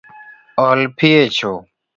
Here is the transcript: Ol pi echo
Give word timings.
Ol 0.67 0.81
pi 0.97 1.13
echo 1.21 1.55